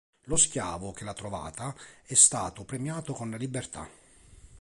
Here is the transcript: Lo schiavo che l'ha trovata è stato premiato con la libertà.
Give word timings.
Lo 0.23 0.35
schiavo 0.35 0.93
che 0.93 1.03
l'ha 1.03 1.13
trovata 1.13 1.75
è 2.01 2.15
stato 2.15 2.65
premiato 2.65 3.13
con 3.13 3.29
la 3.29 3.37
libertà. 3.37 3.87